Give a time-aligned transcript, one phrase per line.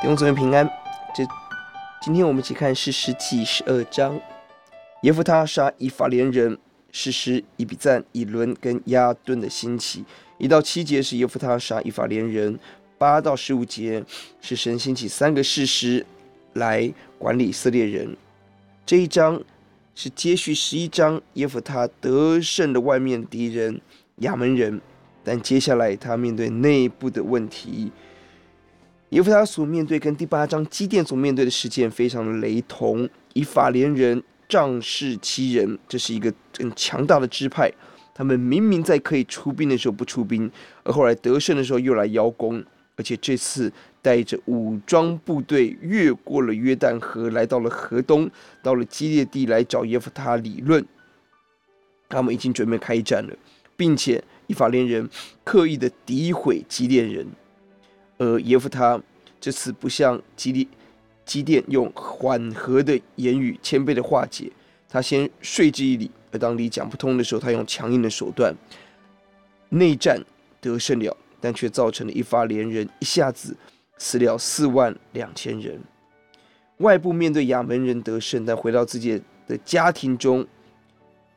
[0.00, 0.64] 弟兄姊妹平安。
[1.12, 1.24] 这
[2.00, 4.20] 今天我们一起看士师记十二章。
[5.02, 6.56] 耶弗他杀以法莲人，
[6.92, 10.04] 士师以比赞、以伦跟亚顿的兴起。
[10.38, 12.56] 一到七节是耶弗他杀以法莲人，
[12.96, 14.04] 八到十五节
[14.40, 16.06] 是神兴起三个事实
[16.52, 18.16] 来管理以色列人。
[18.86, 19.42] 这一章
[19.96, 23.80] 是接续十一章，耶弗他得胜的外面敌人
[24.18, 24.80] 亚门人，
[25.24, 27.90] 但接下来他面对内部的问题。
[29.10, 33.08] 耶弗他所面对跟第八章基甸所面对的事件非常的雷同。
[33.32, 37.72] 以法莲人仗势欺人，这是一个很强大的支派。
[38.14, 40.50] 他们明明在可以出兵的时候不出兵，
[40.82, 42.62] 而后来得胜的时候又来邀功，
[42.96, 43.72] 而且这次
[44.02, 48.30] 带着武装部队越过了约旦河，来到了河东，
[48.62, 50.84] 到了基列地来找耶弗他理论。
[52.10, 53.34] 他们已经准备开战了，
[53.74, 55.08] 并且以法莲人
[55.44, 57.26] 刻意的诋毁基甸人。
[58.18, 59.00] 而耶夫他
[59.40, 60.68] 这次不像基利
[61.24, 64.50] 基甸用缓和的言语、谦卑的化解，
[64.88, 68.54] 他先说之以理，而当理讲不通的时候，他用强硬的手段。
[69.70, 70.20] 内战
[70.60, 73.56] 得胜了，但却造成了一发连人一下子
[73.98, 75.78] 死了四万两千人。
[76.78, 80.46] 外部面对亚扪人得胜，但回到自己的家庭中，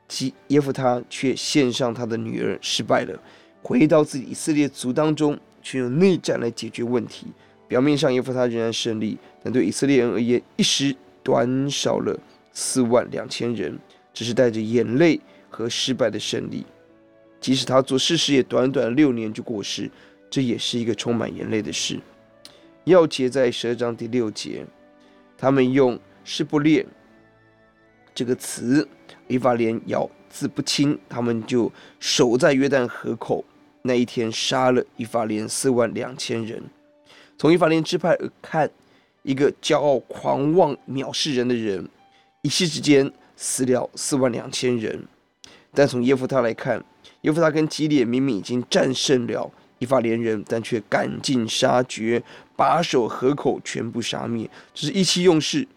[0.08, 3.20] 其耶夫他却献上他的女儿失败了，
[3.62, 5.38] 回到自己以色列族当中。
[5.62, 7.28] 却用内战来解决问题。
[7.68, 12.20] 表面上耶弗他仍然胜利，但对以色列人而言，一时短少了
[12.52, 13.80] 四万两千人，
[14.14, 16.66] 只是带着眼泪和失败的胜利。
[17.40, 19.90] 即使他做士师也短短六年就过世，
[20.30, 22.00] 这也是一个充满眼泪的事。
[22.84, 24.66] 要节在十二章第六节，
[25.38, 26.86] 他们用示播列
[28.14, 28.88] 这个词，
[29.28, 33.46] 以法莲咬字不清，他们就守在约旦河口。
[33.84, 36.64] 那一天杀了以法莲四万两千人。
[37.38, 38.70] 从以法莲支派而看，
[39.24, 41.90] 一个骄傲、狂妄、藐视人的人，
[42.44, 45.04] 一夕之间死了四万两千人。
[45.74, 46.84] 但从耶弗他来看，
[47.22, 52.22] 耶弗他跟基列明明已经战胜了以法莲人，但却赶尽杀绝，
[52.56, 55.68] 把守河口，全部杀灭，这是意气用事。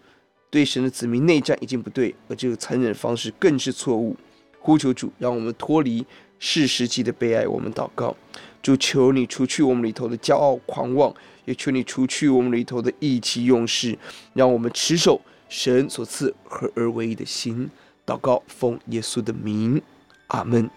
[0.51, 4.17] 对神的子民内战已经不对，而这个残忍方式更是错误。
[4.61, 6.05] 呼求主，让我们脱离。
[6.47, 8.15] 是时机的悲哀，我们祷告，
[8.63, 11.15] 主求你除去我们里头的骄傲狂妄，
[11.47, 13.99] 也求你除去我们里头的意气用事，
[14.35, 15.19] 让我们持守
[15.49, 17.71] 神所赐合而为一的心。
[18.05, 19.81] 祷告，奉耶稣的名，
[20.27, 20.69] 阿门。